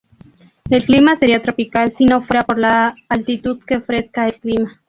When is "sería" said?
1.15-1.43